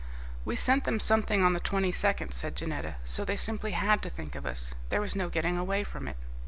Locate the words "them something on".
0.85-1.53